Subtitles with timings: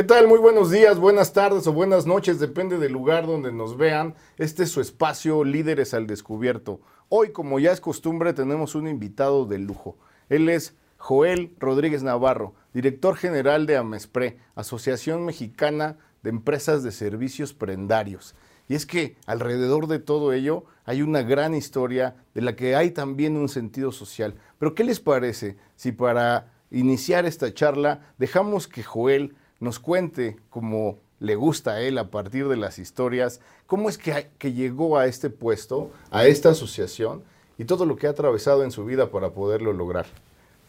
[0.00, 0.28] ¿Qué tal?
[0.28, 4.14] Muy buenos días, buenas tardes o buenas noches, depende del lugar donde nos vean.
[4.38, 6.80] Este es su espacio Líderes al Descubierto.
[7.10, 9.98] Hoy, como ya es costumbre, tenemos un invitado de lujo.
[10.30, 17.52] Él es Joel Rodríguez Navarro, director general de AMESPRE, Asociación Mexicana de Empresas de Servicios
[17.52, 18.34] Prendarios.
[18.68, 22.92] Y es que alrededor de todo ello hay una gran historia de la que hay
[22.92, 24.36] también un sentido social.
[24.58, 30.98] Pero ¿qué les parece si para iniciar esta charla dejamos que Joel nos cuente cómo
[31.20, 35.06] le gusta a él a partir de las historias, cómo es que, que llegó a
[35.06, 37.22] este puesto, a esta asociación
[37.58, 40.06] y todo lo que ha atravesado en su vida para poderlo lograr?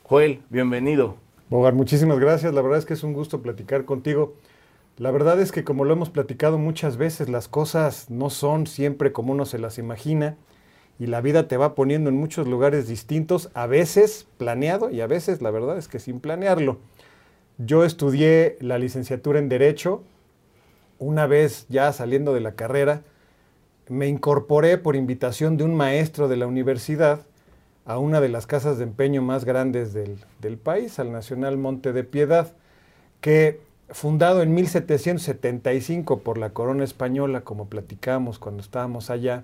[0.04, 1.16] Joel, bienvenido.
[1.50, 2.54] Bogar, muchísimas gracias.
[2.54, 4.36] La verdad es que es un gusto platicar contigo.
[4.98, 9.14] La verdad es que como lo hemos platicado muchas veces, las cosas no son siempre
[9.14, 10.38] como uno se las imagina
[11.00, 15.08] y la vida te va poniendo en muchos lugares distintos, a veces planeado y a
[15.08, 16.78] veces la verdad es que sin planearlo.
[17.66, 20.04] Yo estudié la licenciatura en Derecho,
[20.98, 23.02] una vez ya saliendo de la carrera,
[23.88, 27.22] me incorporé por invitación de un maestro de la universidad
[27.86, 31.94] a una de las casas de empeño más grandes del, del país, al Nacional Monte
[31.94, 32.54] de Piedad,
[33.20, 39.44] que fundado en 1775 por la corona española, como platicamos cuando estábamos allá,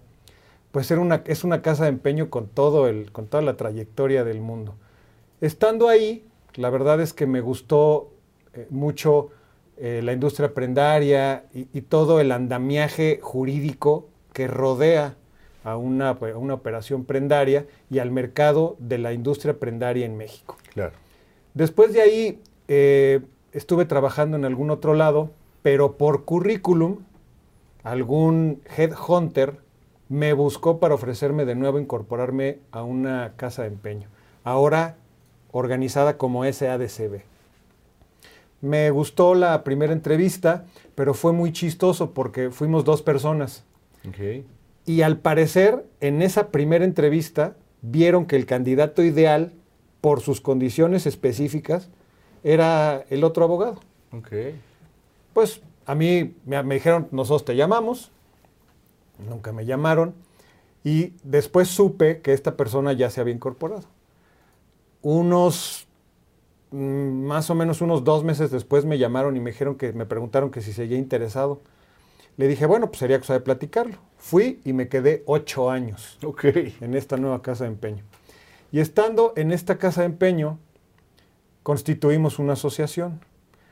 [0.72, 4.24] pues era una, es una casa de empeño con, todo el, con toda la trayectoria
[4.24, 4.76] del mundo.
[5.42, 6.27] Estando ahí,
[6.58, 8.12] la verdad es que me gustó
[8.54, 9.30] eh, mucho
[9.78, 15.16] eh, la industria prendaria y, y, todo el andamiaje jurídico que rodea
[15.64, 20.58] a una, a una, operación prendaria y al mercado de la industria prendaria en México.
[20.74, 20.94] Claro.
[21.54, 23.22] Después de ahí, eh,
[23.52, 27.00] estuve trabajando en algún otro lado, pero por currículum,
[27.84, 29.60] algún headhunter
[30.10, 34.08] me buscó para ofrecerme de nuevo incorporarme a una casa de empeño,
[34.44, 34.98] ahora
[35.52, 37.22] organizada como SADCB.
[38.62, 43.64] Me gustó la primera entrevista, pero fue muy chistoso porque fuimos dos personas.
[44.10, 44.46] Okay.
[44.86, 49.54] Y al parecer, en esa primera entrevista, vieron que el candidato ideal,
[50.02, 51.90] por sus condiciones específicas,
[52.44, 53.82] era el otro abogado.
[54.12, 54.60] Okay.
[55.34, 58.12] Pues a mí me, me, dijeron, nosotros te llamamos,
[59.28, 60.16] nunca me llamaron,
[60.84, 63.84] y después supe que esta persona ya se había incorporado.
[65.02, 65.88] Unos,
[66.72, 70.06] mmm, más o menos unos dos meses después me llamaron y me dijeron que me
[70.06, 71.62] preguntaron que si seguía interesado.
[72.38, 73.98] Le dije, bueno, pues sería cosa de platicarlo.
[74.18, 76.76] Fui y me quedé ocho años okay.
[76.82, 78.04] en esta nueva casa de empeño.
[78.72, 80.60] Y estando en esta casa de empeño,
[81.64, 83.20] constituimos una asociación.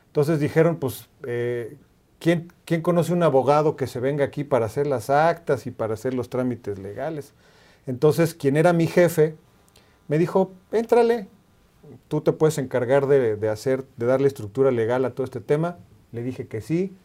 [0.08, 1.78] Entonces dijeron, pues, eh,
[2.20, 5.94] ¿quién, ¿quién, conoce un abogado que se venga aquí para hacer las actas y para
[5.94, 7.34] hacer los trámites legales?
[7.86, 9.36] Entonces, quien era mi jefe,
[10.08, 11.28] me dijo, éntrale,
[12.08, 15.78] tú te puedes encargar de, de, hacer, de darle estructura legal a todo este tema.
[16.12, 16.96] Le dije que sí,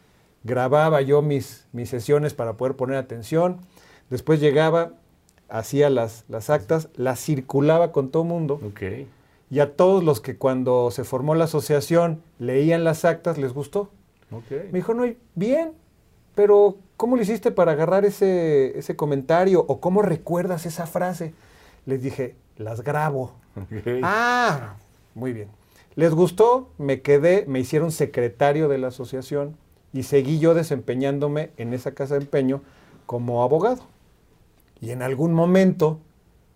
[0.45, 3.59] grababa yo mis, mis sesiones para poder poner atención,
[4.09, 4.93] después llegaba,
[5.49, 8.61] hacía las, las actas, las circulaba con todo el mundo.
[8.73, 9.09] Okay
[9.51, 13.91] y a todos los que cuando se formó la asociación leían las actas les gustó.
[14.31, 14.69] Okay.
[14.71, 15.73] Me dijo, no, bien,
[16.37, 21.35] pero ¿cómo lo hiciste para agarrar ese, ese comentario o cómo recuerdas esa frase?
[21.85, 23.33] Les dije, las grabo.
[23.57, 24.01] Okay.
[24.05, 24.77] Ah,
[25.15, 25.49] muy bien.
[25.97, 29.57] Les gustó, me quedé, me hicieron secretario de la asociación
[29.93, 32.63] y seguí yo desempeñándome en esa casa de empeño
[33.07, 33.83] como abogado.
[34.81, 35.99] Y en algún momento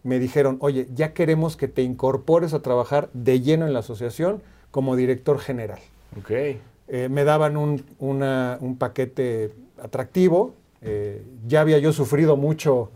[0.03, 4.43] me dijeron, oye, ya queremos que te incorpores a trabajar de lleno en la asociación
[4.71, 5.81] como director general.
[6.21, 6.61] Okay.
[6.89, 10.55] Eh, me daban un, una, un paquete atractivo.
[10.81, 12.91] Eh, ya había yo sufrido mucho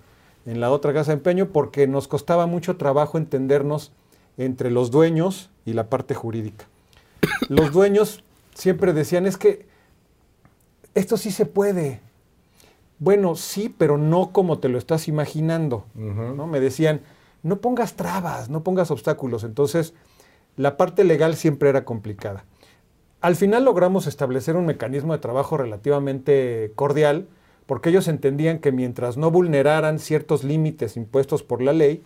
[0.48, 3.92] en la otra casa de empeño porque nos costaba mucho trabajo entendernos
[4.38, 6.64] entre los dueños y la parte jurídica.
[7.48, 9.66] Los dueños siempre decían, es que
[10.94, 12.00] esto sí se puede,
[12.98, 15.84] bueno, sí, pero no como te lo estás imaginando.
[15.94, 16.36] Uh -huh.
[16.36, 16.46] ¿no?
[16.46, 17.02] Me decían,
[17.42, 19.44] no pongas trabas, no pongas obstáculos.
[19.44, 19.92] Entonces,
[20.56, 22.44] la parte legal siempre era complicada.
[23.20, 27.26] Al final logramos establecer un mecanismo de trabajo relativamente cordial,
[27.68, 32.02] porque ellos entendían que mientras no vulneraran ciertos límites impuestos por la ley,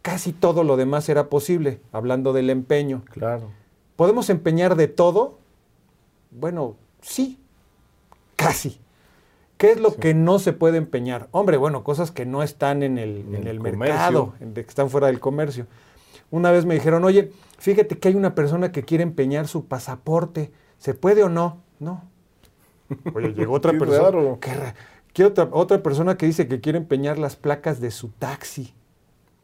[0.00, 3.02] casi todo lo demás era posible, hablando del empeño.
[3.10, 3.50] Claro.
[3.96, 5.38] ¿Podemos empeñar de todo?
[6.30, 7.38] Bueno, sí,
[8.36, 8.80] casi.
[9.58, 9.96] ¿Qué es lo sí.
[10.00, 11.28] que no se puede empeñar?
[11.30, 15.08] Hombre, bueno, cosas que no están en el, en el, el mercado, que están fuera
[15.08, 15.66] del comercio.
[16.30, 20.52] Una vez me dijeron, oye, fíjate que hay una persona que quiere empeñar su pasaporte.
[20.78, 21.58] ¿Se puede o no?
[21.80, 22.02] No.
[23.14, 24.02] Oye, llegó otra Qué persona.
[24.02, 24.38] raro.
[24.40, 24.74] Qué ra
[25.16, 28.74] ¿Qué otra, otra persona que dice que quiere empeñar las placas de su taxi.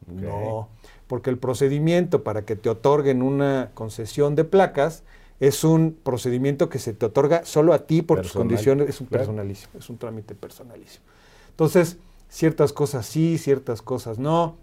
[0.07, 0.69] No,
[1.07, 5.03] porque el procedimiento para que te otorguen una concesión de placas
[5.41, 9.07] es un procedimiento que se te otorga solo a ti por tus condiciones, es un
[9.07, 11.07] personalísimo, es un trámite personalísimo.
[11.49, 11.97] Entonces,
[12.29, 14.57] ciertas cosas sí, ciertas cosas no.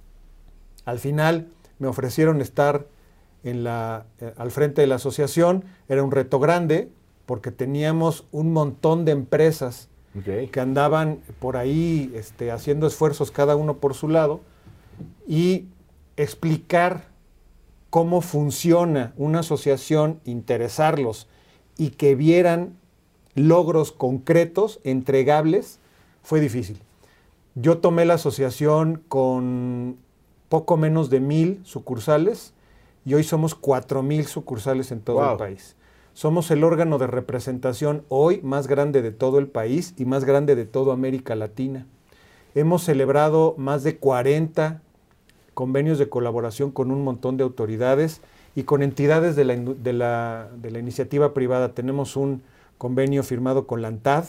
[0.85, 1.47] Al final
[1.79, 2.85] me ofrecieron estar
[3.43, 6.89] en la, eh, al frente de la asociación, era un reto grande
[7.29, 9.87] porque teníamos un montón de empresas
[10.51, 14.39] que andaban por ahí este, haciendo esfuerzos cada uno por su lado
[15.27, 15.67] y
[16.17, 17.09] explicar
[17.91, 21.27] cómo funciona una asociación, interesarlos
[21.77, 22.73] y que vieran
[23.35, 25.77] logros concretos, entregables,
[26.23, 26.81] fue difícil.
[27.53, 29.97] Yo tomé la asociación con
[30.49, 32.55] poco menos de mil sucursales
[33.05, 35.31] y hoy somos cuatro mil sucursales en todo Wow.
[35.33, 35.75] el país.
[36.13, 40.55] Somos el órgano de representación hoy más grande de todo el país y más grande
[40.55, 41.85] de toda América Latina.
[42.55, 44.81] Hemos celebrado más de 40
[45.53, 48.21] convenios de colaboración con un montón de autoridades
[48.55, 51.73] y con entidades de la, indu- de la- de la iniciativa privada.
[51.73, 52.41] Tenemos un
[52.77, 54.25] convenio firmado con la ANTAD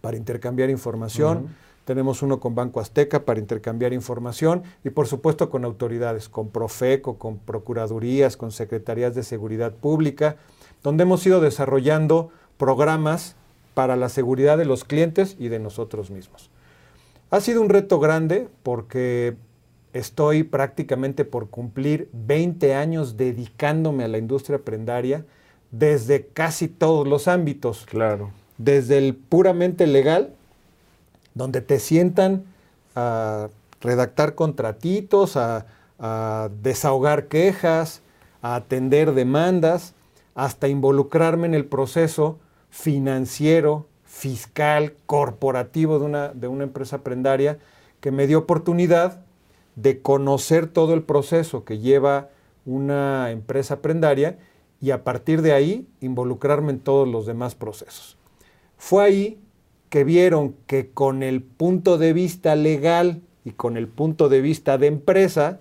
[0.00, 1.48] para intercambiar información.
[1.84, 7.18] Tenemos uno con Banco Azteca para intercambiar información y por supuesto con autoridades, con Profeco,
[7.18, 10.36] con Procuradurías, con Secretarías de Seguridad Pública,
[10.82, 13.36] donde hemos ido desarrollando programas
[13.74, 16.50] para la seguridad de los clientes y de nosotros mismos.
[17.30, 19.36] Ha sido un reto grande porque
[19.92, 25.24] estoy prácticamente por cumplir 20 años dedicándome a la industria prendaria
[25.70, 28.30] desde casi todos los ámbitos Claro.
[28.58, 30.34] desde el puramente legal,
[31.34, 32.44] donde te sientan
[32.94, 33.48] a
[33.80, 35.66] redactar contratitos, a,
[35.98, 38.02] a desahogar quejas,
[38.42, 39.94] a atender demandas,
[40.34, 42.38] hasta involucrarme en el proceso
[42.70, 47.58] financiero, fiscal, corporativo de una, de una empresa prendaria
[48.00, 49.24] que me dio oportunidad
[49.76, 52.30] de conocer todo el proceso que lleva
[52.66, 54.38] una empresa prendaria
[54.80, 58.16] y a partir de ahí involucrarme en todos los demás procesos.
[58.76, 59.38] Fue ahí
[59.88, 64.78] que vieron que con el punto de vista legal y con el punto de vista
[64.78, 65.60] de empresa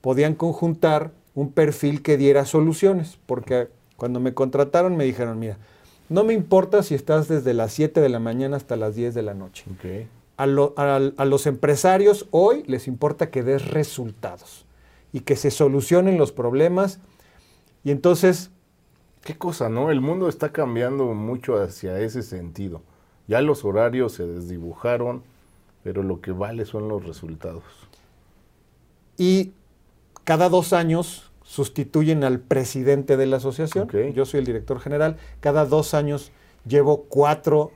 [0.00, 3.68] podían conjuntar un perfil que diera soluciones, porque
[4.00, 5.58] cuando me contrataron me dijeron, mira,
[6.08, 9.22] no me importa si estás desde las 7 de la mañana hasta las 10 de
[9.22, 9.64] la noche.
[9.72, 10.08] Ok.
[10.38, 14.64] A, lo- a- a los empresarios hoy les importa que des resultados
[15.12, 16.98] y que se solucionen los problemas.
[17.84, 18.50] Y entonces,
[19.22, 19.90] Qué cosa, ¿no?
[19.90, 22.80] El mundo está cambiando mucho hacia ese sentido.
[23.28, 25.22] Ya los horarios se desdibujaron,
[25.84, 27.62] pero lo que vale son los resultados.
[29.18, 29.52] y
[30.24, 33.88] cada dos años sustituyen al presidente de la asociación.
[34.14, 35.16] Yo soy el director general.
[35.40, 36.30] Cada dos años
[36.64, 37.72] llevo cuatro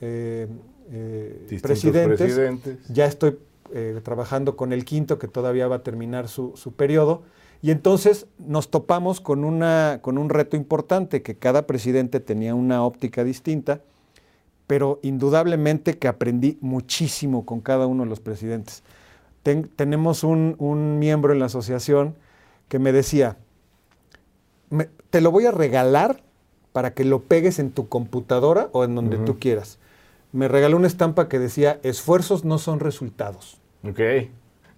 [0.00, 0.46] eh,
[0.90, 2.16] eh, presidentes.
[2.16, 2.88] presidentes.
[2.88, 3.38] Ya estoy
[3.74, 7.20] eh, trabajando con el quinto, que todavía va a terminar su, su periodo.
[7.60, 12.82] Y entonces nos topamos con, una, con un reto importante, que cada presidente tenía una
[12.82, 13.82] óptica distinta,
[14.66, 18.82] pero indudablemente que aprendí muchísimo con cada uno de los presidentes.
[19.42, 22.14] Ten- tenemos un, un miembro en la asociación
[22.68, 23.36] que me decía,
[24.70, 26.22] "Me- te lo voy a regalar
[26.72, 29.78] para que lo pegues en tu computadora o en donde tú quieras.
[30.32, 33.58] Me regaló una estampa que decía, esfuerzos no son resultados.
[33.82, 34.00] Ok.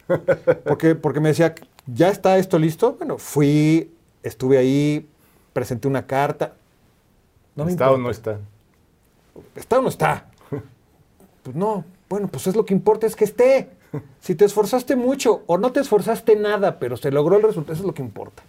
[0.64, 1.54] Porque, porque me decía,
[1.86, 2.94] ¿ya está esto listo?
[2.98, 3.92] Bueno, fui,
[4.24, 5.08] estuve ahí,
[5.52, 6.54] presenté una carta.
[7.54, 8.38] No me ¿Está o no está?
[9.54, 10.26] ¿Está o no está?
[11.42, 13.70] Pues no, bueno, pues es lo que importa es que esté.
[14.20, 17.82] Si te esforzaste mucho o no te esforzaste nada, pero se logró el resultado, eso
[17.82, 18.42] es lo que importa.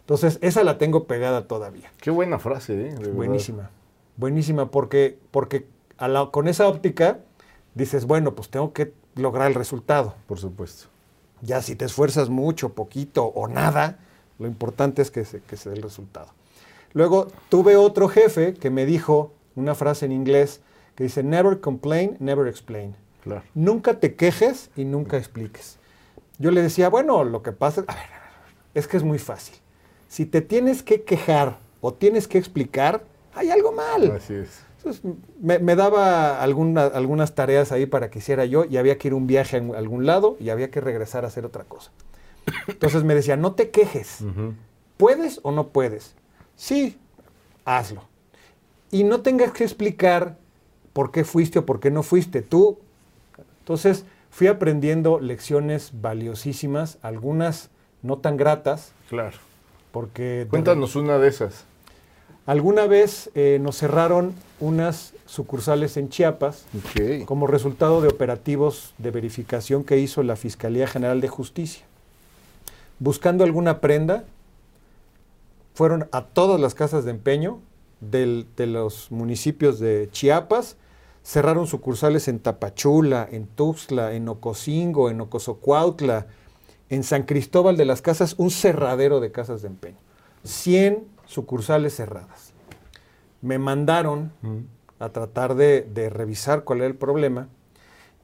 [0.00, 1.90] Entonces, esa la tengo pegada todavía.
[2.00, 2.94] Qué buena frase, ¿eh?
[3.14, 3.70] Buenísima,
[4.16, 7.20] buenísima, porque, porque a la- con esa óptica
[7.74, 10.14] dices, bueno, pues tengo que lograr el resultado.
[10.26, 10.88] Por supuesto.
[11.40, 13.98] Ya si te esfuerzas mucho, poquito o nada,
[14.38, 16.28] lo importante es que se, que se dé el resultado.
[16.92, 20.60] Luego tuve otro jefe que me dijo una frase en inglés
[20.94, 22.94] que dice, never complain, never explain.
[23.24, 23.42] Claro.
[23.54, 25.78] Nunca te quejes y nunca expliques.
[26.38, 28.04] Yo le decía, bueno, lo que pasa a ver,
[28.74, 29.56] es que es muy fácil.
[30.08, 33.02] Si te tienes que quejar o tienes que explicar,
[33.34, 34.10] hay algo mal.
[34.12, 34.60] Así es.
[34.78, 35.02] Entonces,
[35.40, 39.14] me, me daba alguna- algunas tareas ahí para que hiciera yo y había que ir
[39.14, 41.90] un viaje a algún lado y había que regresar a hacer otra cosa.
[42.68, 44.18] Entonces me decía, no te quejes.
[44.98, 46.14] ¿Puedes o no puedes?
[46.56, 46.98] Sí,
[47.64, 48.02] hazlo.
[48.90, 50.36] Y no tengas que explicar
[50.92, 52.42] por qué fuiste o por qué no fuiste.
[52.42, 52.78] Tú.
[53.64, 57.70] Entonces fui aprendiendo lecciones valiosísimas, algunas
[58.02, 59.38] no tan gratas, Claro.
[59.90, 60.22] porque...
[60.44, 61.64] de- Cuéntanos una de esas.
[62.44, 66.66] Alguna vez eh, nos cerraron unas sucursales en Chiapas
[67.24, 71.86] como resultado de operativos de verificación que hizo la Fiscalía General de Justicia.
[72.98, 74.24] Buscando alguna prenda,
[75.72, 77.60] fueron a todas las casas de empeño
[78.02, 80.76] del- de los municipios de Chiapas,
[81.24, 86.26] cerraron sucursales en Tapachula, en Tuxtla, en Ocosingo, en Ocosocuautla,
[86.90, 89.98] en San Cristóbal de las Casas, un cerradero de casas de empeño.
[90.44, 92.52] 100 sucursales cerradas.
[93.40, 94.32] Me mandaron
[94.98, 97.48] a tratar de, de revisar cuál era el problema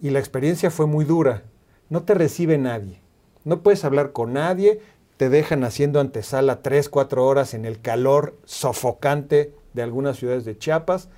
[0.00, 1.45] y la experiencia fue muy dura.
[1.88, 3.00] No te recibe nadie.
[3.45, 4.80] No puedes hablar con nadie.
[5.16, 10.57] Te dejan haciendo antesala 3, 4 horas en el calor sofocante de algunas ciudades de
[10.57, 11.09] Chiapas.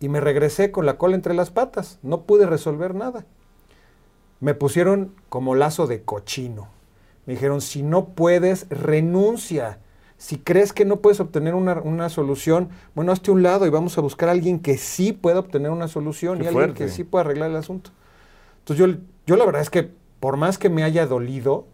[0.00, 1.98] Y me regresé con la cola entre las patas.
[2.02, 3.24] No pude resolver nada.
[4.40, 6.68] Me pusieron como lazo de cochino.
[7.24, 9.78] Me dijeron, si no puedes, renuncia.
[10.18, 13.98] Si crees que no puedes obtener una, una solución, bueno, hazte un lado y vamos
[13.98, 17.04] a buscar a alguien que sí pueda obtener una solución Qué y alguien que sí
[17.04, 17.90] pueda arreglar el asunto.
[18.60, 21.66] Entonces yo, yo la verdad es que por más que me haya dolido,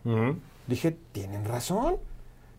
[0.66, 1.96] dije, tienen razón.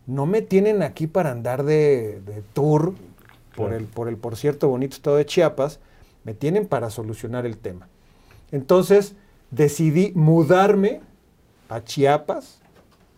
[0.06, 2.94] No me tienen aquí para andar de, de tour
[3.56, 3.78] por, Claro.
[3.78, 5.80] el, por el, por cierto, bonito estado de Chiapas.
[6.24, 7.88] Me tienen para solucionar el tema.
[8.52, 9.16] Entonces
[9.52, 11.02] decidí mudarme
[11.70, 12.60] a Chiapas,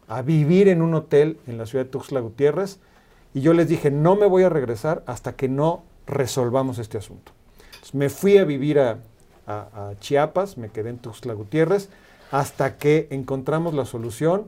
[0.08, 2.80] a vivir en un hotel en la ciudad de Tuxtla Gutiérrez.
[3.34, 7.32] Y yo les dije, no me voy a regresar hasta que no resolvamos este asunto.
[7.74, 9.00] Entonces, me fui a vivir a,
[9.48, 11.90] a- a Chiapas, me quedé en Tuxtla Gutiérrez,
[12.32, 14.46] hasta que encontramos la solución.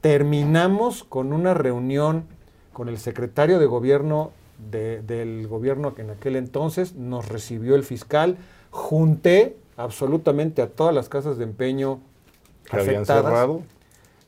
[0.00, 2.24] Terminamos con una reunión
[2.72, 4.32] con el secretario de gobierno
[4.70, 8.36] de- del gobierno que en aquel entonces nos recibió el fiscal.
[8.70, 12.00] Junté absolutamente a todas las casas de empeño
[12.70, 13.62] Que habían afectadas cerrado.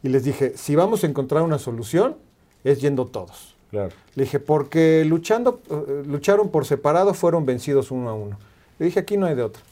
[0.02, 2.16] y les dije, si vamos a encontrar una solución,
[2.64, 3.54] es yendo todos.
[3.70, 3.90] Claro.
[4.14, 8.38] Le dije, porque luchando, eh, lucharon por separado, fueron vencidos uno a uno.
[8.78, 9.62] Le dije, aquí no hay de otra.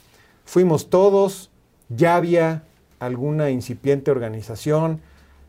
[0.44, 1.50] Fuimos todos,
[1.88, 2.64] ya había
[2.98, 5.00] alguna incipiente organización,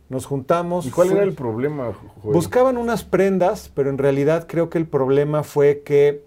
[0.10, 0.86] nos juntamos.
[0.86, 2.34] ¿Y cuál era el problema, Joel?
[2.34, 6.24] Buscaban unas prendas, pero en realidad creo que el problema fue que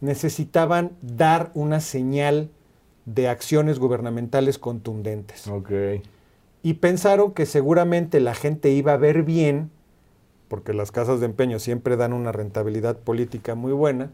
[0.00, 2.50] necesitaban dar una señal
[3.04, 5.70] de acciones gubernamentales contundentes Ok.
[6.62, 9.70] y pensaron que seguramente la gente iba a ver bien,
[10.48, 14.10] porque las casas de empeño siempre dan una rentabilidad política muy buena,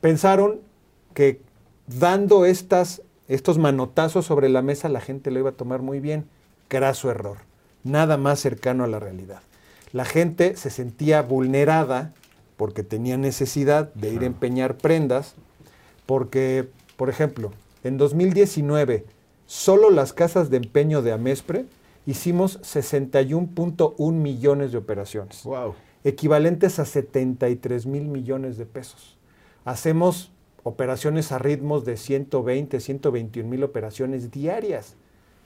[0.00, 0.60] pensaron
[1.14, 1.40] que
[1.86, 6.26] dando estas, estos manotazos sobre la mesa la gente lo iba a tomar muy bien.
[6.68, 7.38] Graso error,
[7.84, 9.40] nada más cercano a la realidad.
[9.92, 12.12] La gente se sentía vulnerada
[12.56, 15.34] porque tenía necesidad de ir a empeñar prendas,
[16.06, 17.52] porque, por ejemplo,
[17.84, 19.04] en 2019,
[19.46, 21.66] solo las casas de empeño de Amespre
[22.06, 25.74] hicimos 61.1 millones de operaciones, Wow.
[26.04, 29.16] equivalentes a 73 mil millones de pesos.
[29.64, 30.30] Hacemos
[30.64, 34.94] operaciones a ritmos de 120, 121 mil operaciones diarias.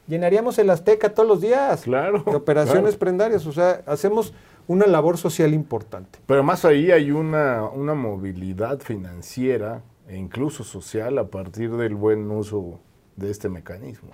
[0.07, 2.23] Llenaríamos el Azteca todos los días Claro.
[2.25, 2.99] de operaciones claro.
[2.99, 3.47] prendarias.
[3.47, 4.33] O sea, hacemos
[4.69, 6.19] una labor social importante.
[6.27, 12.31] Pero más ahí hay una, una movilidad financiera e incluso social a partir del buen
[12.31, 12.79] uso
[13.17, 14.11] de este mecanismo.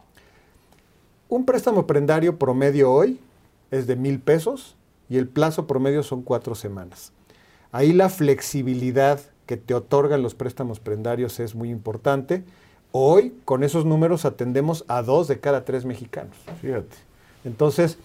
[1.29, 3.21] Un préstamo prendario promedio hoy
[3.71, 4.77] es de mil pesos
[5.09, 7.13] y el plazo promedio son cuatro semanas.
[7.71, 12.45] Ahí la flexibilidad que te otorgan los préstamos prendarios es muy importante.
[12.93, 16.37] Hoy, con esos números, atendemos a dos de cada tres mexicanos.
[16.61, 16.95] Fíjate.
[17.45, 17.99] Entonces,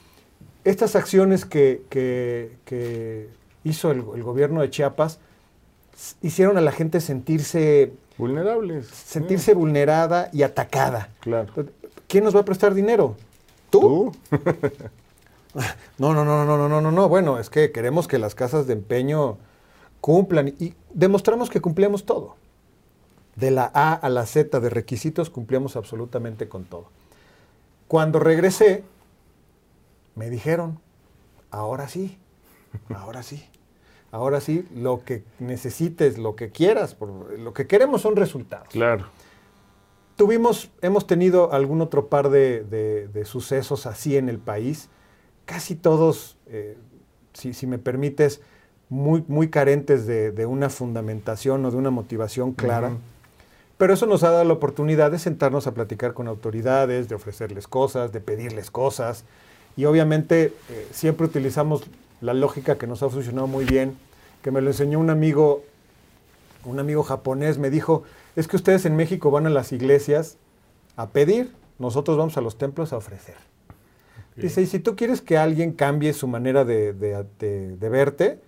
[0.64, 3.30] estas acciones que, que- que
[3.64, 5.20] hizo el, el gobierno de Chiapas
[6.22, 8.88] hicieron a la gente sentirse, Vulnerables.
[8.88, 11.10] sentirse vulnerada y atacada.
[11.20, 11.52] Claro.
[12.08, 13.16] ¿Quién nos va a prestar dinero?
[13.70, 14.14] ¿Tú?
[14.30, 14.40] ¿Tú?
[15.98, 17.10] No, no, no, no, no, no, no, no.
[17.10, 19.38] Bueno, es que queremos que las casas de empeño
[20.02, 22.36] cumplan y demostramos que cumplíamos todo.
[23.38, 26.90] De la A a la Z de requisitos cumplíamos absolutamente con todo.
[27.88, 28.84] Cuando regresé,
[30.16, 30.80] me dijeron,
[31.52, 32.18] ahora sí,
[32.94, 33.46] ahora sí,
[34.12, 38.68] ahora sí, lo que necesites, lo que quieras, por- lo que queremos son resultados.
[38.70, 39.06] Claro.
[40.16, 44.90] Tuvimos, hemos tenido algún otro par de, de- de sucesos así en el país,
[45.46, 46.76] casi todos, eh,
[47.34, 48.42] si, si me permites,
[48.90, 52.94] muy, muy carentes de, de una fundamentación o de una motivación clara.
[53.78, 57.68] Pero eso nos ha dado la oportunidad de sentarnos a platicar con autoridades, de ofrecerles
[57.68, 59.24] cosas, de pedirles cosas.
[59.76, 61.84] Y obviamente eh, siempre utilizamos
[62.22, 63.96] la lógica que nos ha funcionado muy bien,
[64.42, 65.64] que me lo enseñó un amigo,
[66.66, 68.04] un amigo japonés, me dijo,
[68.36, 70.38] es que ustedes en México van a las iglesias
[70.96, 73.36] a pedir, nosotros vamos a los templos a ofrecer.
[74.36, 78.40] Dice, y si tú quieres que alguien cambie su manera de, de- de- de verte,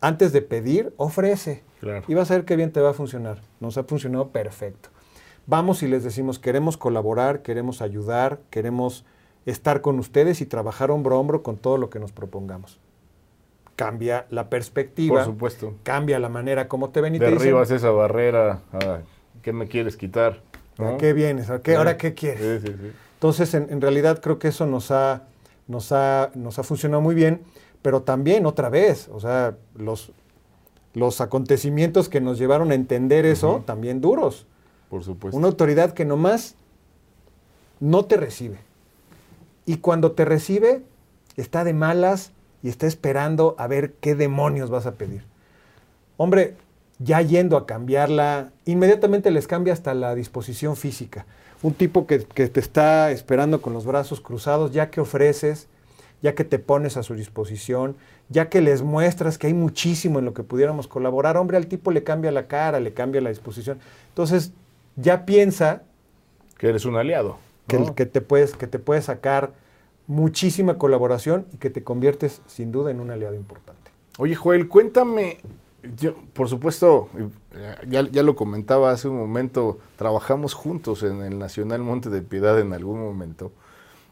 [0.00, 1.62] antes de pedir, ofrece.
[1.84, 2.04] Claro.
[2.08, 3.40] Y vas a ver qué bien te va a funcionar.
[3.60, 4.88] Nos ha funcionado perfecto.
[5.46, 9.04] Vamos y les decimos, queremos colaborar, queremos ayudar, queremos
[9.44, 12.80] estar con ustedes y trabajar hombro a hombro con todo lo que nos propongamos.
[13.76, 15.16] cambia la perspectiva.
[15.16, 15.74] Por supuesto.
[15.82, 18.60] Cambia la manera como te ven y te Derribas esa barrera.
[19.42, 20.40] ¿Qué me quieres quitar?
[20.78, 21.50] ¿A qué vienes?
[21.50, 22.62] ¿A qué, ¿Ahora qué quieres?
[22.62, 22.92] Sí, sí, sí.
[23.14, 25.24] Entonces, en, realidad creo que eso nos ha,
[25.66, 27.40] nos, ha, nos ha funcionado muy bien,
[27.82, 30.12] pero también otra vez, o sea, los,
[30.94, 34.46] los acontecimientos que nos llevaron a entender eso, también duros.
[34.88, 35.36] Por supuesto.
[35.36, 36.54] Una autoridad que nomás
[37.80, 38.58] no te recibe.
[39.66, 40.82] Y cuando te recibe,
[41.36, 42.32] está de malas
[42.62, 45.24] y está esperando a ver qué demonios vas a pedir.
[46.16, 46.54] Hombre,
[46.98, 51.26] ya yendo a cambiarla, inmediatamente les cambia hasta la disposición física.
[51.62, 55.66] Un tipo que, te está esperando con los brazos cruzados, ya que ofreces,
[56.24, 57.96] ya que te pones a su disposición,
[58.30, 61.90] ya que les muestras que hay muchísimo en lo que pudiéramos colaborar, hombre, al tipo
[61.90, 63.78] le cambia la cara, le cambia la disposición.
[64.08, 64.54] Entonces,
[64.96, 65.82] ya piensa...
[66.56, 67.36] Que eres un aliado.
[67.66, 69.52] Que, que, te puedes, que te puedes sacar
[70.06, 73.90] muchísima colaboración y que te conviertes sin duda en un aliado importante.
[74.16, 75.36] Oye, Joel, cuéntame,
[75.94, 77.10] yo, por supuesto,
[77.86, 82.72] ya, lo comentaba hace un momento, trabajamos juntos en el Nacional Monte de Piedad en
[82.72, 83.52] algún momento.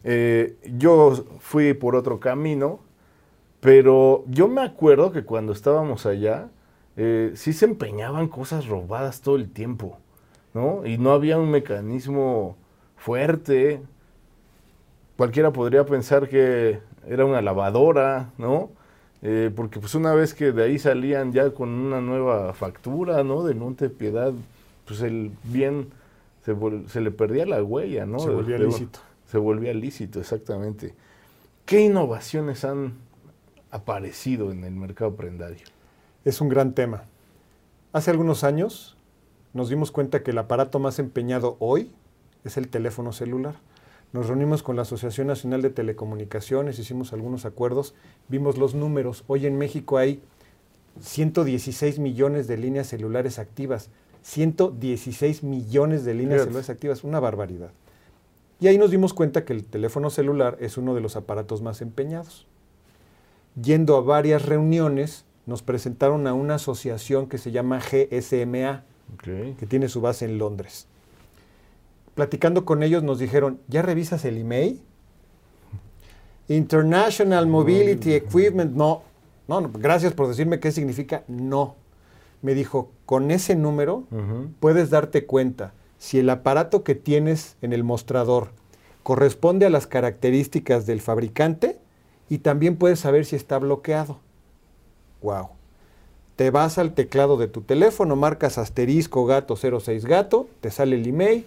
[0.05, 2.81] Eh, yo fui por otro camino,
[3.61, 6.49] pero yo me acuerdo que cuando estábamos allá,
[6.97, 9.99] eh, sí se empeñaban cosas robadas todo el tiempo,
[10.55, 10.85] ¿no?
[10.85, 12.57] Y no había un mecanismo
[12.97, 13.81] fuerte.
[15.17, 18.71] Cualquiera podría pensar que era una lavadora, ¿no?
[19.23, 23.45] Eh, porque pues una vez que de ahí salían ya con una nueva factura, ¿no?
[23.45, 24.33] Del Monte Piedad,
[24.85, 25.91] pues el bien
[26.45, 28.19] se, le perdía la huella, ¿no?
[28.19, 28.99] Se volvía lícito.
[29.33, 30.95] Se volvía lícito, exactamente.
[31.65, 32.99] ¿Qué innovaciones han
[33.71, 35.65] aparecido en el mercado prendario?
[36.27, 37.05] Es un gran tema.
[37.95, 38.95] Hace algunos años
[39.55, 41.95] nos dimos cuenta que el aparato más empeñado hoy
[42.45, 43.55] es el teléfono celular.
[44.13, 47.95] Nos reunimos con la Asociación Nacional de Telecomunicaciones, hicimos algunos acuerdos,
[48.29, 49.25] vimos los números.
[49.29, 50.23] Hoy en México hay
[51.01, 53.89] 116 millones de líneas celulares activas.
[54.21, 57.71] 116 millones de líneas celulares activas, una barbaridad.
[58.63, 61.83] Y ahí nos dimos cuenta que el teléfono celular es uno de los aparatos más
[61.83, 62.47] empeñados.
[63.61, 68.85] Yendo a varias reuniones, nos presentaron a una asociación que se llama GSMA,
[69.23, 70.87] que tiene su base en Londres
[72.15, 74.81] platicando con ellos nos dijeron, ¿ya revisas el email?
[76.49, 79.03] International Mobility Equipment, no.
[79.49, 81.77] No, gracias por decirme qué significa no.
[82.43, 84.05] Me dijo, con ese número
[84.61, 88.49] puedes darte cuenta si el aparato que tienes en el mostrador
[89.05, 91.79] corresponde a las características del fabricante
[92.29, 94.19] y también puedes saber si está bloqueado.
[95.23, 95.51] Wow.
[96.35, 101.07] Te vas al teclado de tu teléfono, marcas asterisco gato 06 gato, te sale el
[101.07, 101.47] email,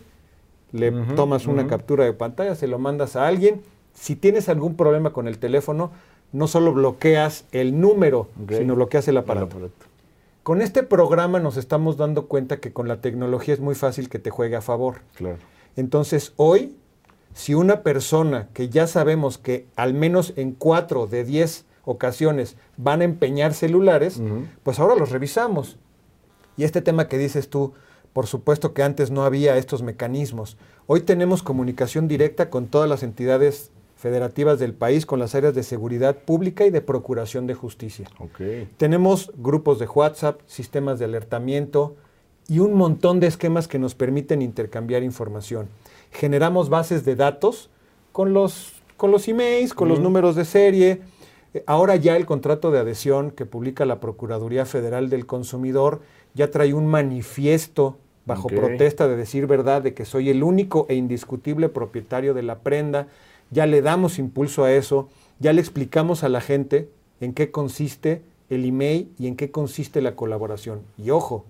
[0.71, 3.61] le tomas una captura de pantalla, se lo mandas a alguien.
[3.93, 5.91] Si tienes algún problema con el teléfono,
[6.31, 9.57] no solo bloqueas el número, sino bloqueas el aparato.
[10.45, 14.19] Con este programa nos estamos dando cuenta que con la tecnología es muy fácil que
[14.19, 15.01] te juegue a favor.
[15.15, 15.39] Claro.
[15.75, 16.77] Entonces, hoy,
[17.33, 23.01] si una persona que ya sabemos que al menos en cuatro de diez ocasiones van
[23.01, 24.21] a empeñar celulares,
[24.61, 25.79] pues ahora los revisamos.
[26.57, 27.73] Y este tema que dices tú,
[28.13, 30.57] por supuesto que antes no había estos mecanismos.
[30.85, 35.63] Hoy tenemos comunicación directa con todas las entidades federativas del país, con las áreas de
[35.63, 38.09] seguridad pública y de procuración de justicia.
[38.77, 41.95] Tenemos grupos de WhatsApp, sistemas de alertamiento
[42.47, 45.67] y un montón de esquemas que nos permiten intercambiar información.
[46.11, 47.69] Generamos bases de datos
[48.11, 51.01] con los, con los emails, con los números de serie.
[51.65, 56.01] Ahora ya el contrato de adhesión que publica la Procuraduría Federal del Consumidor
[56.33, 60.95] ya trae un manifiesto bajo protesta de decir verdad, de que soy el único e
[60.95, 63.07] indiscutible propietario de la prenda.
[63.51, 66.89] Ya le damos impulso a eso, ya le explicamos a la gente
[67.21, 70.81] en qué consiste el email y en qué consiste la colaboración.
[70.97, 71.45] Y ojo,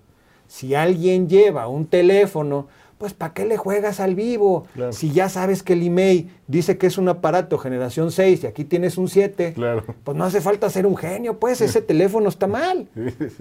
[0.48, 4.66] si alguien lleva un teléfono, pues ¿para qué le juegas al vivo?
[4.90, 8.64] Si ya sabes que el email dice que es un aparato generación 6 y aquí
[8.64, 9.54] tienes un 7,
[10.02, 12.88] pues no hace falta ser un genio, pues ese teléfono está mal.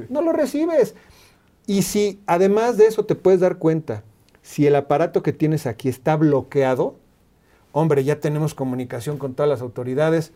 [0.10, 0.96] No lo recibes.
[1.68, 4.04] Y si además de eso te puedes dar cuenta,
[4.42, 6.96] si el aparato que tienes aquí está bloqueado,
[7.76, 10.32] hombre, ya tenemos comunicación con todas las autoridades.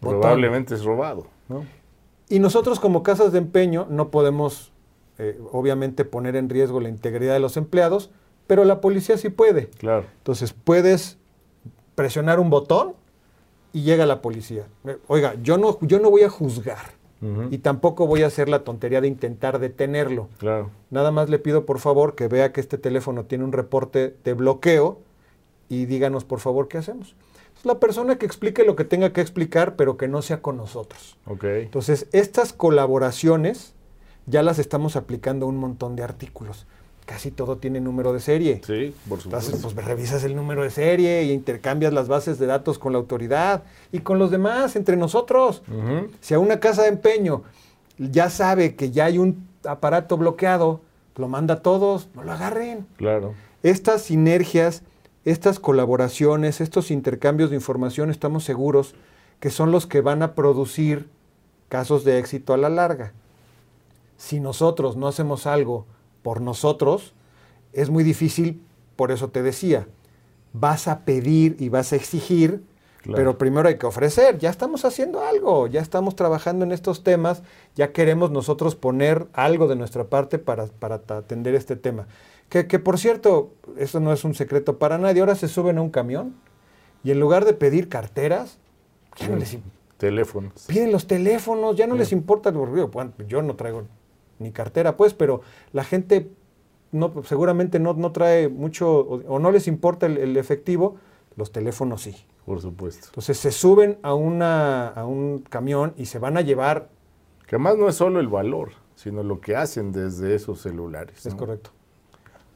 [0.00, 1.26] Probablemente es robado.
[2.30, 4.72] Y nosotros como casas de empeño no podemos,
[5.18, 8.10] eh, obviamente, poner en riesgo la integridad de los empleados,
[8.46, 9.68] pero la policía sí puede.
[9.68, 10.06] Claro.
[10.16, 11.18] Entonces puedes
[11.94, 12.94] presionar un botón
[13.74, 14.64] y llega la policía.
[15.08, 16.96] Oiga, yo no, yo no voy a juzgar.
[17.50, 20.28] Y tampoco voy a hacer la tontería de intentar detenerlo.
[20.38, 20.70] Claro.
[20.90, 24.34] Nada más le pido por favor que vea que este teléfono tiene un reporte de
[24.34, 25.00] bloqueo
[25.68, 27.14] y díganos por favor qué hacemos.
[27.64, 31.16] la persona que explique lo que tenga que explicar, pero que no sea con nosotros.
[31.26, 31.44] Ok.
[31.44, 33.74] Entonces, estas colaboraciones
[34.26, 36.66] ya las estamos aplicando a un montón de artículos.
[37.06, 38.60] Casi todo tiene número de serie.
[38.66, 39.52] Sí, por supuesto.
[39.52, 42.98] Entonces, pues revisas el número de serie y intercambias las bases de datos con la
[42.98, 45.62] autoridad y con los demás, entre nosotros.
[46.20, 47.42] Si a una casa de empeño
[47.98, 50.80] ya sabe que ya hay un aparato bloqueado,
[51.16, 52.86] lo manda a todos, no lo agarren.
[52.96, 53.34] Claro.
[53.62, 54.82] Estas sinergias,
[55.26, 58.94] estas colaboraciones, estos intercambios de información, estamos seguros
[59.40, 61.08] que son los que van a producir
[61.68, 63.12] casos de éxito a la larga.
[64.16, 65.84] Si nosotros no hacemos algo
[66.22, 67.12] por nosotros,
[67.72, 68.62] es muy difícil,
[68.94, 69.88] por eso te decía,
[70.52, 72.62] vas a pedir y vas a exigir,
[73.02, 73.16] Claro.
[73.18, 74.38] pero primero hay que ofrecer.
[74.38, 77.42] Ya estamos haciendo algo, ya estamos trabajando en estos temas,
[77.76, 82.08] ya queremos nosotros poner algo de nuestra parte para, para atender este tema.
[82.48, 85.82] Que, que, por cierto, eso no es un secreto para nadie, ahora se suben a
[85.82, 86.34] un camión
[87.02, 88.58] y en lugar de pedir carteras,
[89.16, 89.60] ya no les im-
[89.98, 90.52] Teléfonos.
[90.68, 92.00] piden los teléfonos, ya no Sí.
[92.00, 92.88] les importa el ruido.
[92.88, 93.84] Bueno, yo no traigo
[94.38, 95.40] ni cartera, pues, pero
[95.72, 96.30] la gente
[96.92, 100.96] no, seguramente no, no trae mucho o, o no les importa el, el efectivo,
[101.36, 102.14] los teléfonos sí.
[102.44, 103.08] Por supuesto.
[103.08, 106.90] Entonces se suben a, una, a un camión y se van a llevar,
[107.48, 111.26] Que además no es solo el valor, sino lo que hacen desde esos celulares.
[111.26, 111.38] es ¿no?
[111.38, 111.70] correcto.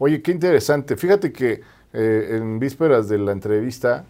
[0.03, 0.97] Oye, qué interesante.
[0.97, 1.61] Fíjate que
[1.93, 4.07] eh, en vísperas de la entrevista,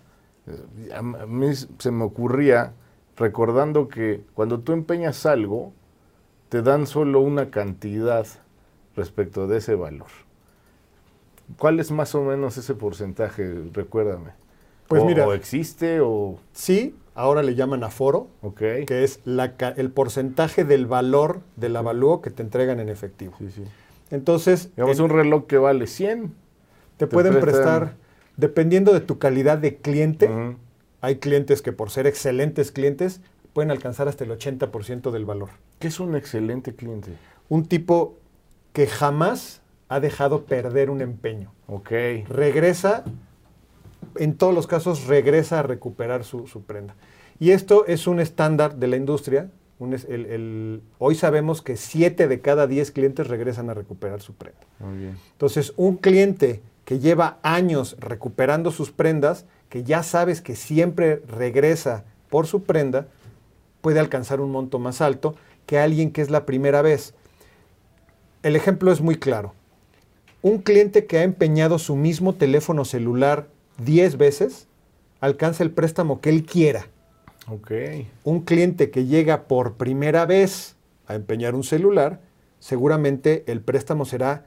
[0.46, 2.74] eh, a, mí se me ocurría,
[3.16, 5.72] recordando que cuando tú empeñas algo,
[6.48, 8.24] te dan solo una cantidad
[8.94, 10.06] respecto de ese valor.
[11.58, 13.52] ¿Cuál es más o menos ese porcentaje?
[13.72, 14.30] Recuérdame.
[14.86, 15.26] Pues o, mira.
[15.26, 16.38] o existe o...
[16.52, 18.60] Sí, ahora le llaman aforo, Ok.
[18.86, 23.34] que es la el porcentaje del valor del avalúo que te entregan en efectivo.
[23.38, 23.64] Sí, sí.
[24.10, 26.28] Entonces, Digamos en- un reloj que vale 100.
[26.96, 27.94] te te pueden prestan- prestar,
[28.36, 30.30] dependiendo de tu calidad de cliente.
[31.00, 33.20] Hay clientes que por ser excelentes clientes
[33.52, 35.48] pueden alcanzar hasta el 80% del valor.
[35.78, 37.12] ¿Qué es un excelente cliente?
[37.48, 38.16] Un tipo
[38.72, 41.52] que jamás ha dejado perder un empeño.
[41.66, 41.90] Ok.
[42.28, 43.04] Regresa,
[44.16, 46.94] en todos los casos, regresa a recuperar su, su prenda.
[47.38, 49.50] Y esto es un estándar de la industria.
[49.80, 54.20] Un es- el- el- hoy sabemos que 7 de cada 10 clientes regresan a recuperar
[54.20, 54.60] su prenda.
[54.78, 55.18] Muy bien.
[55.32, 62.04] Entonces, un cliente que lleva años recuperando sus prendas, que ya sabes que siempre regresa
[62.28, 63.06] por su prenda,
[63.80, 67.14] puede alcanzar un monto más alto que alguien que es la primera vez.
[68.42, 69.54] El ejemplo es muy claro.
[70.42, 74.66] Un cliente que ha empeñado su mismo teléfono celular 10 veces,
[75.20, 76.86] alcanza el préstamo que él quiera.
[78.24, 82.20] Un cliente que llega por primera vez a empeñar un celular,
[82.58, 84.46] seguramente el préstamo será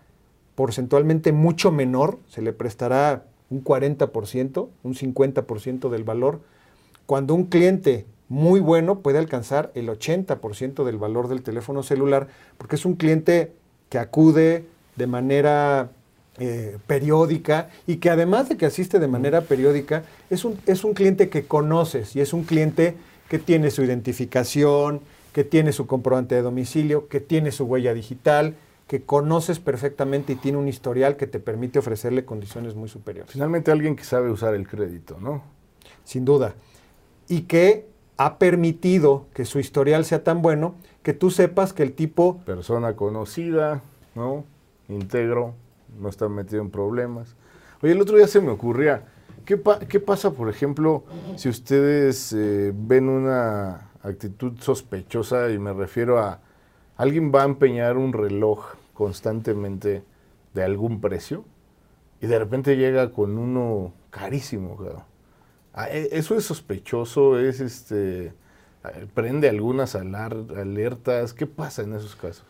[0.56, 6.42] porcentualmente mucho menor, se le prestará un 40%, un 50% del valor,
[7.06, 12.76] cuando un cliente muy bueno puede alcanzar el 80% del valor del teléfono celular, porque
[12.76, 13.52] es un cliente
[13.90, 15.92] que acude de manera
[16.40, 20.94] eh, periódica y que además de que asiste de manera periódica, es un, es un
[20.94, 22.96] cliente que conoces y es un cliente
[23.30, 28.56] que tiene su identificación, que tiene su comprobante de domicilio, que tiene su huella digital,
[28.88, 33.32] que conoces perfectamente y tiene un historial que te permite ofrecerle condiciones muy superiores.
[33.32, 35.44] Finalmente alguien que sabe usar el crédito, ¿no?
[36.04, 36.56] Sin duda.
[37.28, 41.94] Y que ha permitido que su historial sea tan bueno que tú sepas que el
[41.94, 43.82] tipo Persona conocida,
[44.16, 44.46] ¿no?
[44.90, 45.56] Íntegro,
[46.00, 47.36] no está metido en problemas.
[47.82, 49.06] Oye, el otro día se me ocurría,
[49.46, 51.04] ¿qué, qué pasa, por ejemplo,
[51.36, 56.40] si ustedes eh, ven una actitud sospechosa y me refiero a
[56.98, 60.04] alguien va a empeñar un reloj constantemente
[60.54, 61.46] de algún precio
[62.22, 65.04] y de repente llega con uno carísimo, cabrón.
[65.74, 68.34] Ah, e- Eso es sospechoso, es este
[69.14, 71.34] prende algunas alertas.
[71.34, 72.46] ¿Qué pasa en esos casos?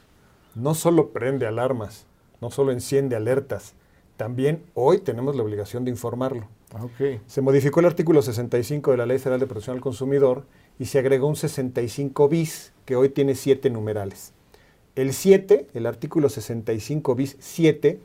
[0.56, 2.06] no solo prende alarmas,
[2.44, 3.74] no solo enciende alertas,
[4.18, 6.50] también hoy tenemos la obligación de informarlo.
[6.74, 7.22] Ah, Ok.
[7.26, 10.44] Se modificó el artículo 65 de la Ley Federal de Protección al Consumidor
[10.78, 14.34] y se agregó un 65 bis que hoy tiene siete numerales.
[14.98, 18.02] El 7, el artículo 65 bis 7,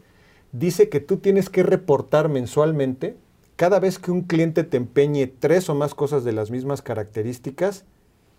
[0.53, 3.16] dice que tú tienes que reportar mensualmente
[3.57, 7.85] cada vez que un cliente te empeñe tres o más cosas de las mismas características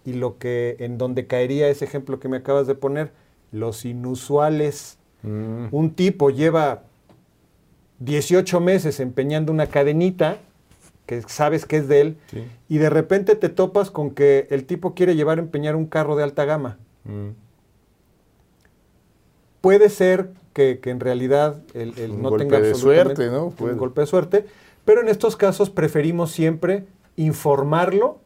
[0.06, 3.12] y lo que en donde caería ese ejemplo que me acabas de poner,
[3.52, 4.99] los inusuales.
[5.24, 6.84] Mm, Un tipo lleva
[8.00, 10.38] 18 meses empeñando una cadenita
[11.06, 12.44] que sabes que es de él sí.
[12.70, 16.16] y de repente te topas con que el tipo quiere llevar a empeñar un carro
[16.16, 16.78] de alta gama.
[17.04, 17.30] Mm.
[19.62, 23.36] Puede ser que, que en realidad él, él Un no golpe tenga de absolutamente suerte,
[23.36, 23.50] ¿no?
[23.50, 23.74] Puede.
[23.74, 24.46] un golpe de suerte,
[24.86, 26.86] pero en estos casos preferimos siempre
[27.18, 28.20] informarlo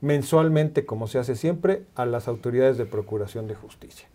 [0.00, 4.08] mensualmente, como se hace siempre, a las autoridades de Procuración de Justicia.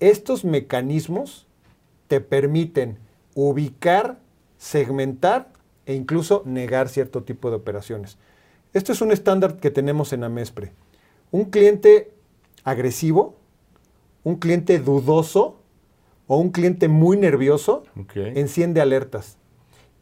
[0.00, 1.47] Estos mecanismos
[2.08, 2.98] te permiten
[3.34, 4.18] ubicar,
[4.56, 5.52] segmentar
[5.86, 8.18] e incluso negar cierto tipo de operaciones.
[8.72, 10.72] Esto es un estándar que tenemos en Amespre.
[11.30, 12.10] Un cliente
[12.64, 13.36] agresivo,
[14.24, 15.60] un cliente dudoso
[16.26, 19.38] o un cliente muy nervioso enciende alertas.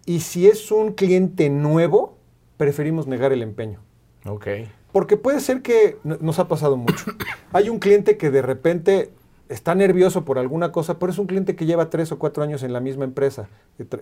[0.05, 2.17] Y si es un cliente nuevo,
[2.57, 3.81] preferimos negar el empeño.
[4.93, 7.05] Porque puede ser que nos ha pasado mucho.
[7.53, 9.11] Hay un cliente que de repente
[9.49, 12.63] está nervioso por alguna cosa, pero es un cliente que lleva tres o cuatro años
[12.63, 13.49] en la misma empresa,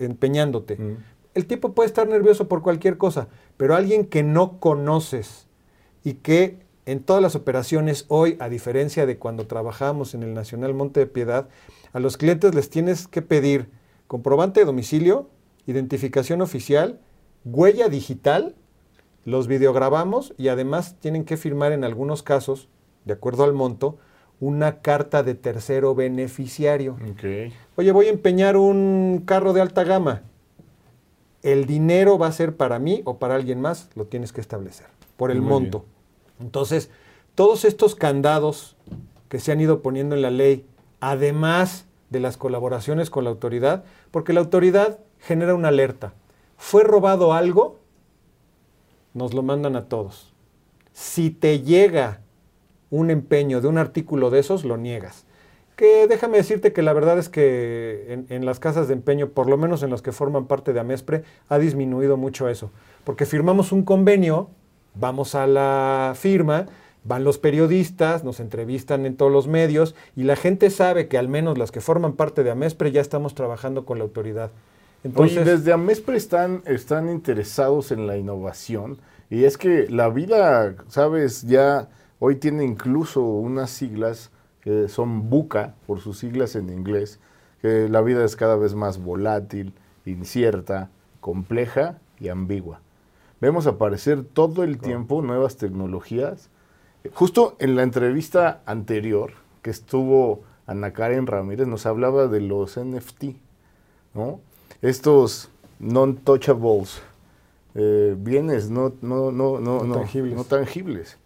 [0.01, 0.77] empeñándote.
[0.77, 0.97] Mm.
[1.35, 5.49] El tipo puede estar nervioso por cualquier cosa, pero alguien que no conoces
[6.03, 10.75] y que en todas las operaciones hoy, a diferencia de cuando trabajamos en el Nacional
[10.75, 11.49] Monte de Piedad,
[11.93, 13.71] a los clientes les tienes que pedir
[14.07, 15.31] comprobante de domicilio,
[15.67, 17.01] identificación oficial,
[17.45, 18.55] huella digital,
[19.25, 22.69] los videograbamos y además tienen que firmar en algunos casos,
[23.07, 23.99] de acuerdo al monto,
[24.41, 26.97] una carta de tercero beneficiario.
[27.77, 30.23] Oye, voy a empeñar un carro de alta gama.
[31.43, 34.87] El dinero va a ser para mí o para alguien más, lo tienes que establecer,
[35.17, 35.85] por el monto.
[36.41, 36.91] Entonces,
[37.35, 38.77] todos estos candados
[39.29, 40.67] que se han ido poniendo en la ley,
[41.01, 46.15] además de las colaboraciones con la autoridad, porque la autoridad genera una alerta.
[46.57, 47.81] ¿Fue robado algo?
[49.13, 50.33] Nos lo mandan a todos.
[50.93, 52.21] Si te llega
[52.95, 55.25] un empeño de un artículo de esos, lo niegas.
[55.75, 59.57] Que déjame decirte que la verdad es que en, las casas de empeño, por lo
[59.57, 62.71] menos en las que forman parte de Amespre, ha disminuido mucho eso.
[63.03, 64.49] Porque firmamos un convenio,
[64.95, 66.67] vamos a la firma,
[67.03, 71.29] van los periodistas, nos entrevistan en todos los medios y la gente sabe que al
[71.29, 74.53] menos las que forman parte de Amespre ya estamos trabajando con la autoridad.
[75.03, 78.99] Entonces, desde Amespre están, están interesados en la innovación
[79.31, 81.89] y es que la vida, sabes, ya
[82.27, 84.31] Hoy tiene incluso unas siglas
[84.63, 87.21] que son buca, por sus siglas en inglés,
[87.61, 89.75] que la vida es cada vez más volátil,
[90.07, 90.89] incierta,
[91.21, 92.81] compleja y ambigua.
[93.43, 96.49] Vemos aparecer todo el tiempo nuevas tecnologías.
[97.13, 103.37] Justo en la entrevista anterior que estuvo Ana Karen Ramírez nos hablaba de los NFT,
[104.15, 104.41] ¿no?
[104.81, 107.03] Estos non-touchables,
[107.75, 111.19] eh, bienes no, no, no, no, no tangibles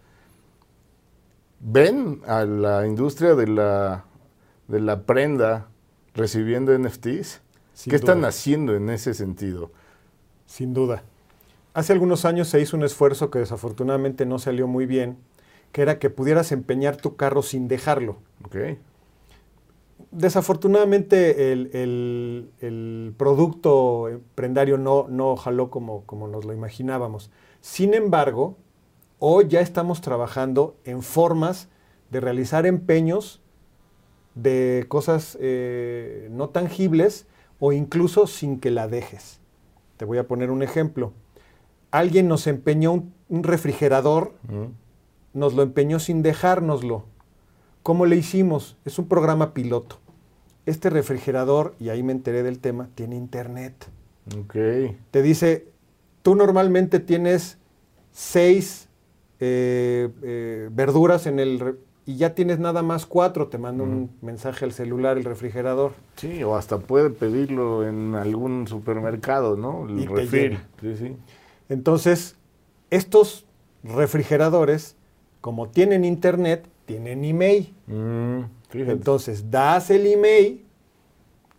[1.59, 4.05] ven a la industria de la,
[4.67, 5.67] de la prenda
[6.13, 7.41] recibiendo NFTs?
[7.89, 9.71] ¿Qué están haciendo en ese sentido?
[10.45, 11.03] Sin duda.
[11.73, 15.17] Hace algunos años se hizo un esfuerzo que desafortunadamente no salió muy bien,
[15.71, 18.17] que era que pudieras empeñar tu carro sin dejarlo.
[18.45, 18.79] Okay.
[20.11, 27.31] Desafortunadamente el, producto prendario no, no jaló como, como nos lo imaginábamos.
[27.61, 28.57] Sin embargo,
[29.21, 31.67] Hoy ya estamos trabajando en formas
[32.09, 33.41] de realizar empeños
[34.33, 37.27] de cosas eh, no tangibles
[37.59, 39.41] o incluso sin que la dejes.
[39.97, 41.11] Te voy a poner un ejemplo.
[41.91, 42.93] Alguien nos empeñó
[43.27, 44.33] un, refrigerador,
[45.33, 47.03] nos lo empeñó sin dejárnoslo.
[47.83, 48.77] ¿Cómo le hicimos?
[48.85, 49.99] Es un programa piloto.
[50.65, 53.87] Este refrigerador, y ahí me enteré del tema, tiene internet.
[55.11, 55.67] Te dice,
[56.21, 57.57] tú normalmente tienes
[58.11, 58.88] seis
[59.39, 61.77] eh, eh, verduras en el
[62.09, 65.91] y ya tienes nada más cuatro, te manda un mensaje al celular el refrigerador.
[66.15, 69.85] Sí, o hasta puede pedirlo en algún supermercado, ¿no?
[69.87, 71.15] El y Sí, sí.
[71.69, 72.35] Entonces,
[72.89, 73.45] estos
[73.83, 74.95] refrigeradores,
[75.39, 77.75] como tienen internet, tienen email.
[77.85, 78.39] Mm,
[78.73, 80.65] Entonces, das el email,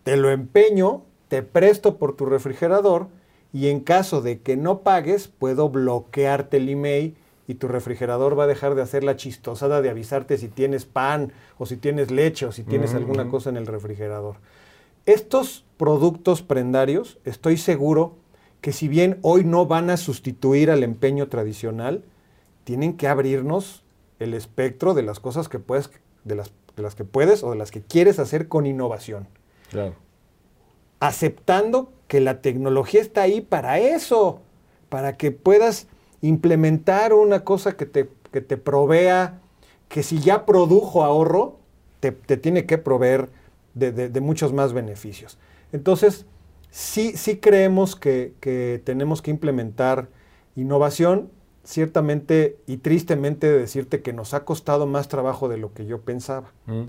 [0.03, 3.07] te lo empeño, te presto por tu refrigerador
[3.53, 7.15] y en caso de que no pagues, puedo bloquearte el email
[7.47, 11.33] y tu refrigerador va a dejar de hacer la chistosada de avisarte si tienes pan
[11.57, 14.37] o si tienes leche o si tienes alguna cosa en el refrigerador.
[15.05, 18.15] Estos productos prendarios, estoy seguro
[18.61, 22.03] que si bien hoy no van a sustituir al empeño tradicional,
[22.63, 23.83] tienen que abrirnos
[24.19, 25.89] el espectro de las cosas que puedes,
[26.23, 29.27] de las, de las que puedes o de las que quieres hacer con innovación.
[29.71, 29.95] Claro.
[30.99, 34.41] Aceptando que la tecnología está ahí para eso,
[34.89, 35.87] para que puedas
[36.21, 39.39] implementar una cosa que te, te provea,
[39.87, 41.59] que si ya produjo ahorro,
[41.99, 43.29] te, tiene que proveer
[43.73, 45.37] de, muchos más beneficios.
[45.71, 46.25] Entonces,
[46.69, 50.09] sí, sí creemos que, tenemos que implementar
[50.55, 51.29] innovación,
[51.63, 56.51] ciertamente y tristemente decirte que nos ha costado más trabajo de lo que yo pensaba.
[56.65, 56.85] Mm.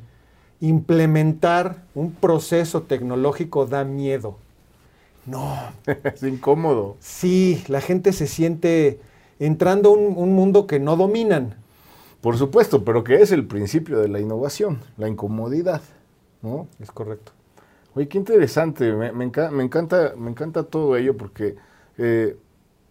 [0.61, 4.39] Implementar un proceso tecnológico da miedo.
[5.27, 5.57] No.
[5.87, 6.97] es incómodo.
[7.01, 9.01] Sí, la gente se siente
[9.47, 11.57] entrando a un, un mundo que no dominan.
[12.21, 15.83] Por supuesto, pero que es el principio de la innovación, la incomodidad,
[16.43, 16.69] ¿no?
[16.81, 17.33] Es correcto.
[17.95, 21.57] Oye, qué interesante, me, me enca- me encanta, me encanta todo ello porque
[21.99, 22.37] eh,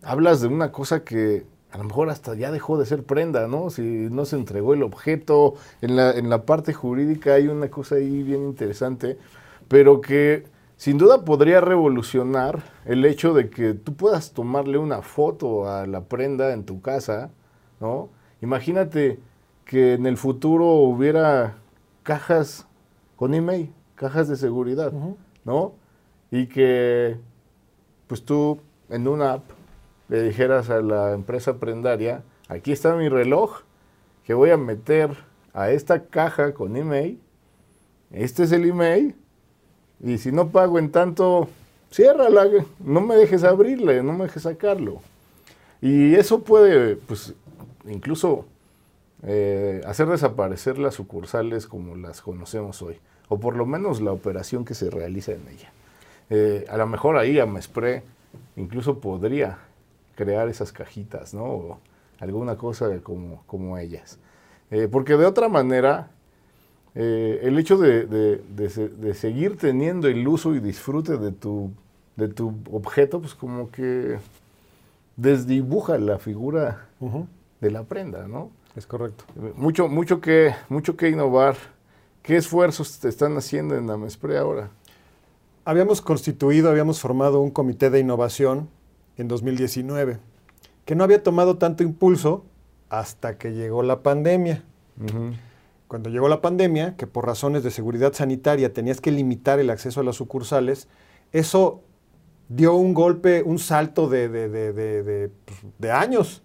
[0.03, 3.69] hablas de una cosa que a lo mejor hasta ya dejó de ser prenda, ¿no?
[3.69, 7.95] Si no se entregó el objeto, en la, en la parte jurídica hay una cosa
[7.95, 9.17] ahí bien interesante,
[9.67, 10.45] pero que
[10.81, 16.05] sin duda podría revolucionar el hecho de que tú puedas tomarle una foto a la
[16.05, 17.29] prenda en tu casa,
[17.79, 18.09] ¿no?
[18.41, 19.19] Imagínate
[19.63, 21.57] que en el futuro hubiera
[22.01, 22.65] cajas
[23.15, 24.91] con email, cajas de seguridad.
[25.45, 25.73] ¿no?
[26.31, 27.19] Y que
[28.07, 29.43] pues tú en una app
[30.09, 33.59] le dijeras a la empresa prendaria, aquí está mi reloj
[34.23, 35.15] que voy a meter
[35.53, 37.21] a esta caja con email,
[38.09, 39.15] este es el email,
[40.03, 41.49] y si no pago en tanto,
[41.91, 42.47] ciérrala,
[42.79, 45.01] no me dejes abrirle, no me dejes sacarlo.
[45.81, 47.33] Y eso puede, pues,
[47.85, 48.45] incluso
[49.23, 52.97] eh, hacer desaparecer las sucursales como las conocemos hoy,
[53.29, 55.71] o por lo menos la operación que se realiza en ella.
[56.29, 58.03] Eh, a lo mejor ahí Amespre
[58.55, 59.59] incluso podría
[60.15, 61.43] crear esas cajitas, ¿no?
[61.43, 61.79] O
[62.19, 64.17] alguna cosa como, como ellas.
[64.69, 66.09] Eh, porque de otra manera,
[66.95, 71.31] eh, el hecho de, de- de se- de seguir teniendo el uso y disfrute de
[71.31, 71.71] tu,
[72.15, 74.17] de tu objeto, pues como que
[75.15, 76.87] desdibuja la figura
[77.59, 78.51] de la prenda, ¿no?
[78.75, 79.25] Es correcto.
[79.55, 81.55] Mucho, mucho, que, mucho que innovar.
[82.23, 84.69] ¿Qué esfuerzos te están haciendo en Amespre ahora?
[85.65, 88.69] Habíamos constituido, habíamos formado un comité de innovación
[89.17, 90.19] en 2019,
[90.85, 92.45] que no había tomado tanto impulso
[92.89, 94.63] hasta que llegó la pandemia.
[95.91, 99.99] Cuando llegó la pandemia, que por razones de seguridad sanitaria tenías que limitar el acceso
[99.99, 100.87] a las sucursales,
[101.33, 101.81] eso
[102.47, 106.43] dio un golpe, un salto de, de- de- de- de, pues, años.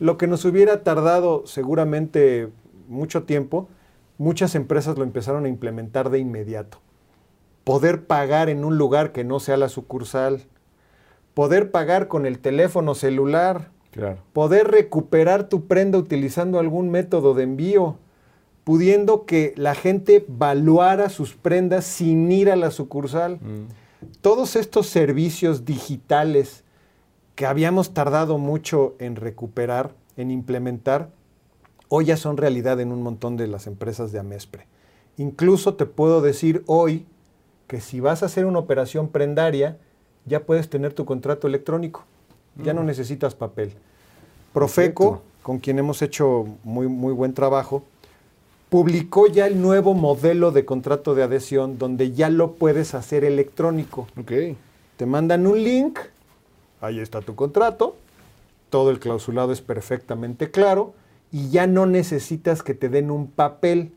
[0.00, 2.48] Lo que nos hubiera tardado seguramente
[2.88, 3.68] mucho tiempo,
[4.16, 6.78] muchas empresas lo empezaron a implementar de inmediato.
[7.64, 10.44] Poder pagar en un lugar que no sea la sucursal,
[11.34, 14.16] poder pagar con el teléfono celular, Claro.
[14.32, 17.98] poder recuperar tu prenda utilizando algún método de envío,
[18.68, 23.36] pudiendo que la gente valuara sus prendas sin ir a la sucursal.
[23.36, 23.68] Mm.
[24.20, 26.64] Todos estos servicios digitales
[27.34, 31.08] que habíamos tardado mucho en recuperar, en implementar,
[31.88, 34.66] hoy ya son realidad en un montón de las empresas de Amespre.
[35.16, 37.06] Incluso te puedo decir hoy
[37.68, 39.78] que si vas a hacer una operación prendaria,
[40.26, 42.04] ya puedes tener tu contrato electrónico.
[42.62, 43.72] Ya no necesitas papel.
[44.52, 45.42] Profeco, Perfecto.
[45.42, 47.82] con quien hemos hecho muy, muy buen trabajo,
[48.68, 54.06] publicó ya el nuevo modelo de contrato de adhesión donde ya lo puedes hacer electrónico.
[54.18, 54.32] Ok.
[54.96, 55.98] Te mandan un link,
[56.80, 57.96] ahí está tu contrato,
[58.68, 60.92] todo el clausulado es perfectamente claro
[61.30, 63.92] y ya no necesitas que te den un papel,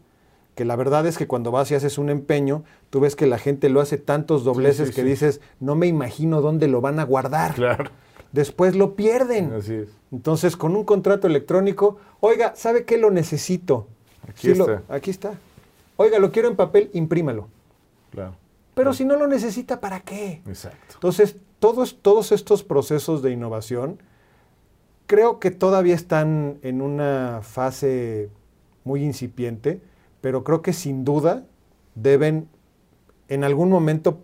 [0.55, 3.39] que la verdad es que cuando vas y haces un empeño, tú ves que la
[3.39, 5.07] gente lo hace tantos dobleces sí, que sí.
[5.07, 7.55] dices, no me imagino dónde lo van a guardar.
[7.55, 7.89] Claro.
[8.31, 9.53] Después lo pierden.
[9.53, 9.89] Así es.
[10.11, 13.87] Entonces, con un contrato electrónico, oiga, ¿sabe qué lo necesito?
[14.27, 14.65] Aquí lo-
[15.11, 15.33] está.
[15.97, 17.47] Oiga, lo quiero en papel, imprímalo.
[18.11, 18.35] Claro.
[18.73, 20.41] Pero si no lo necesita, ¿para qué?
[20.47, 20.95] Exacto.
[20.95, 23.99] Entonces, todos, todos estos procesos de innovación
[25.07, 28.29] creo que todavía están en una fase
[28.83, 29.81] muy incipiente,
[30.21, 31.43] pero creo que sin duda
[31.95, 32.47] deben
[33.27, 34.21] en algún momento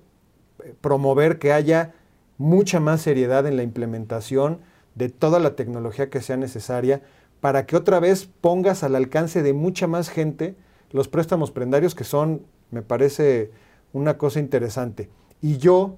[0.63, 1.93] eh, promover que haya
[2.37, 4.59] mucha más seriedad en la implementación
[4.95, 7.01] de toda la tecnología que sea necesaria
[7.39, 10.55] para que otra vez pongas al alcance de mucha más gente
[10.91, 13.51] los préstamos prendarios que son, me parece,
[13.93, 15.09] una cosa interesante.
[15.41, 15.95] Y yo,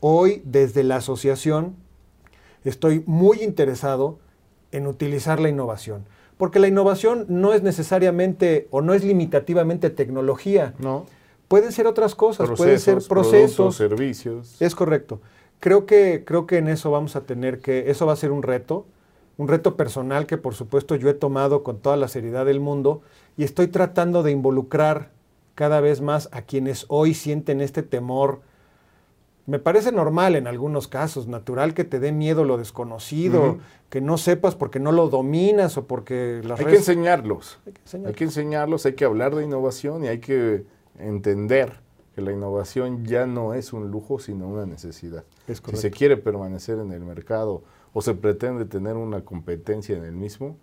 [0.00, 1.76] hoy, desde la asociación,
[2.64, 4.18] estoy muy interesado
[4.72, 6.04] en utilizar la innovación.
[6.36, 10.74] Porque la innovación no es necesariamente o no es limitativamente tecnología.
[10.78, 11.06] No.
[11.48, 13.76] Pueden ser otras cosas, pueden ser productos, procesos.
[13.76, 14.56] servicios.
[14.60, 15.20] Es correcto.
[15.60, 18.42] Creo que, creo que en eso vamos a tener que, eso va a ser un
[18.42, 18.86] reto,
[19.38, 23.00] un reto personal que por supuesto yo he tomado con toda la seriedad del mundo
[23.36, 25.10] y estoy tratando de involucrar
[25.54, 28.40] cada vez más a quienes hoy sienten este temor.
[29.46, 33.58] Me parece normal en algunos casos, natural que te dé miedo lo desconocido,
[33.88, 37.58] que no sepas porque no lo dominas o porque las Hay que enseñarlos.
[37.64, 38.08] Hay que enseñar.
[38.08, 40.64] Hay que enseñarlos, hay que hablar de innovación y hay que
[40.98, 41.80] entender
[42.14, 45.24] que la innovación ya no es un lujo, sino una necesidad.
[45.46, 47.62] Es Si se quiere permanecer en el mercado
[47.98, 50.56] o se pretende tener una competencia en el mismo,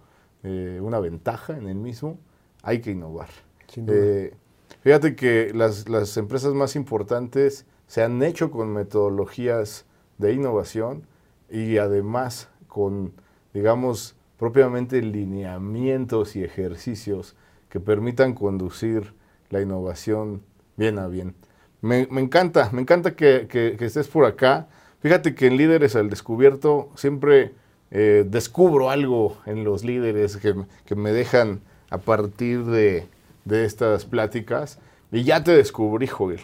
[0.43, 2.17] eh, una ventaja en el mismo,
[2.63, 3.27] hay que innovar.
[3.75, 4.33] Eh,
[4.81, 9.85] fíjate que las, las empresas más importantes se han hecho con metodologías
[10.17, 11.07] de innovación
[11.49, 13.11] y además con
[13.55, 17.37] digamos, propiamente lineamientos y ejercicios
[17.69, 19.13] que permitan conducir
[19.49, 20.43] la innovación
[20.75, 21.35] bien a bien.
[21.79, 23.47] Me, encanta, me encanta que,
[23.79, 24.67] estés por acá.
[25.05, 27.53] Fíjate que en Líderes al Descubierto siempre
[27.91, 33.07] eh, descubro algo en los líderes que, me dejan a partir de,
[33.43, 34.79] de, estas pláticas.
[35.11, 36.39] Y ya te descubrí, Joel.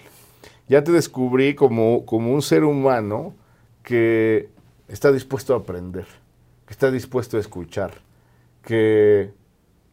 [0.70, 3.34] Ya te descubrí como, como un ser humano
[3.82, 4.49] que
[4.88, 6.05] está dispuesto a aprender,
[6.68, 7.95] que está dispuesto a escuchar,
[8.64, 9.32] que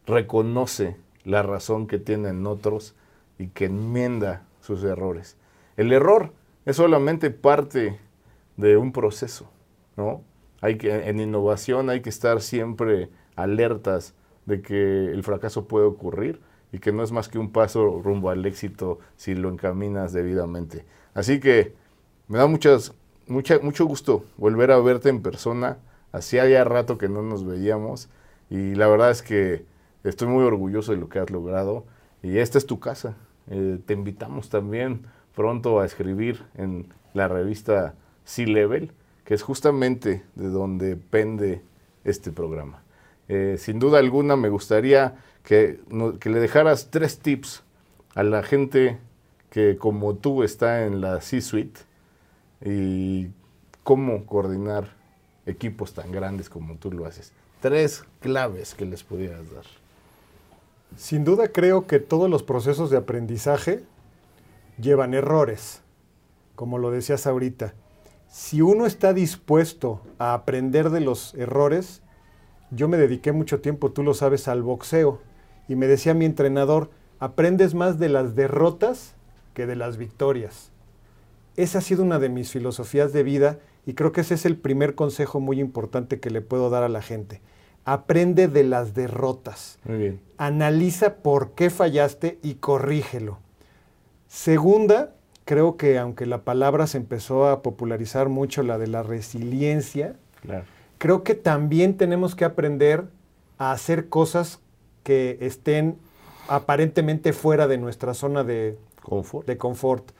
[0.05, 2.93] reconoce la razón que tienen otros
[3.39, 5.37] y que enmienda sus errores.
[5.75, 6.33] El error
[6.67, 7.97] es solamente parte
[8.59, 9.49] de un proceso,
[9.95, 10.21] ¿no?
[10.61, 14.13] Hay que, en innovación hay que estar siempre alertas
[14.45, 16.41] de que el fracaso puede ocurrir
[16.73, 20.85] y que no es más que un paso rumbo al éxito si lo encaminas debidamente.
[21.13, 21.73] Así que
[22.27, 22.93] me da muchas,
[23.27, 25.77] mucha, mucho gusto volver a verte en persona.
[26.11, 28.09] Hacía ya rato que no nos veíamos
[28.49, 29.65] y la verdad es que
[30.03, 31.85] estoy muy orgulloso de lo que has logrado
[32.21, 33.15] y esta es tu casa.
[33.47, 37.95] Eh, te invitamos también pronto a escribir en la revista
[38.29, 38.91] Sea Level,
[39.25, 41.63] que es justamente de donde pende
[42.03, 42.83] este programa.
[43.27, 45.79] Eh, sin duda alguna me gustaría que,
[46.19, 47.63] que, le dejaras tres tips
[48.13, 48.99] a la gente
[49.49, 51.81] que como tú está en la C-Suite
[52.63, 53.29] y
[53.83, 54.89] cómo coordinar
[55.47, 57.33] equipos tan grandes como tú lo haces.
[57.61, 59.65] Tres claves que les pudieras dar.
[60.97, 63.83] Sin duda creo que todos los procesos de aprendizaje
[64.79, 65.81] llevan errores,
[66.55, 67.73] como lo decías ahorita.
[68.29, 72.03] Si uno está dispuesto a aprender de los errores,
[72.69, 75.19] yo me dediqué mucho tiempo, tú lo sabes, al boxeo.
[75.67, 79.15] Y me decía mi entrenador, aprendes más de las derrotas
[79.55, 80.71] que de las victorias.
[81.55, 84.57] Esa ha sido una de mis filosofías de vida y creo que ese es el
[84.57, 87.41] primer consejo muy importante que le puedo dar a la gente.
[87.83, 89.79] Aprende de las derrotas.
[89.85, 90.21] Muy bien.
[90.37, 93.39] Analiza por qué fallaste y corrígelo.
[94.27, 95.15] Segunda,
[95.49, 100.15] creo que aunque la palabra se empezó a popularizar mucho, la de la resiliencia,
[100.99, 103.05] creo que también tenemos que aprender
[103.57, 104.59] a hacer cosas
[105.01, 105.97] que estén
[106.47, 109.47] aparentemente fuera de nuestra zona de confort.
[109.47, 110.11] de confort.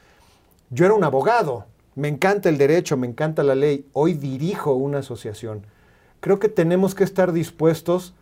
[0.72, 4.98] Yo era un abogado, me encanta el derecho, me encanta la ley, hoy dirijo una
[4.98, 5.68] asociación.
[6.22, 8.16] Creo que tenemos que estar dispuestos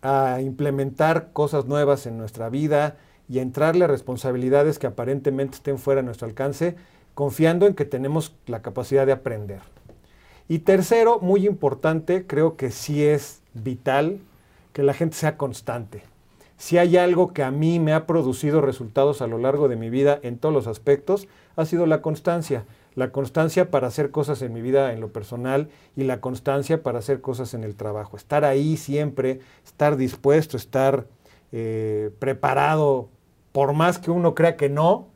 [0.00, 2.96] a implementar cosas nuevas en nuestra vida,
[3.28, 6.76] y entrarle a responsabilidades que aparentemente estén fuera de nuestro alcance,
[7.14, 9.60] confiando en que tenemos la capacidad de aprender.
[10.48, 14.20] Y tercero, muy importante, creo que sí es vital
[14.72, 16.02] que la gente sea constante.
[16.56, 19.90] Si hay algo que a mí me ha producido resultados a lo largo de mi
[19.90, 22.64] vida en todos los aspectos, ha sido la constancia.
[22.94, 26.98] La constancia para hacer cosas en mi vida en lo personal y la constancia para
[26.98, 28.16] hacer cosas en el trabajo.
[28.16, 31.06] Estar ahí siempre, estar dispuesto, estar
[31.52, 33.08] eh, preparado
[33.52, 35.08] por más que uno crea que no,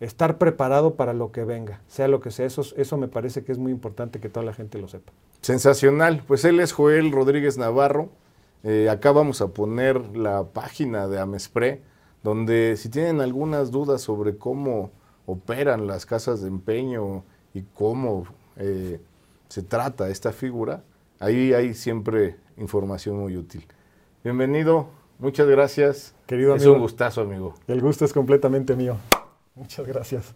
[0.00, 2.46] estar preparado para lo que venga, sea lo que sea.
[2.46, 5.12] Eso, eso me parece que es muy importante que toda la gente lo sepa.
[5.40, 6.22] Sensacional.
[6.26, 8.10] Pues él es Joel Rodríguez Navarro.
[8.64, 11.82] Eh, acá vamos a poner la página de Amespre,
[12.22, 14.90] donde si tienen algunas dudas sobre cómo
[15.26, 17.24] operan las casas de empeño
[17.54, 18.24] y cómo
[18.56, 19.00] eh,
[19.48, 20.82] se trata esta figura,
[21.20, 23.64] ahí hay siempre información muy útil.
[24.24, 24.88] Bienvenido,
[25.18, 26.14] Muchas gracias.
[26.26, 26.70] Querido amigo.
[26.70, 27.54] Es un gustazo, amigo.
[27.66, 28.96] El gusto es completamente mío.
[29.54, 30.34] Muchas gracias.